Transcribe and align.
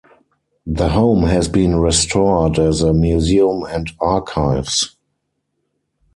The 0.65 0.89
home 0.89 1.27
has 1.27 1.47
been 1.47 1.75
restored 1.75 2.57
as 2.57 2.81
a 2.81 2.91
museum 2.91 3.61
and 3.69 3.91
archives. 3.99 4.95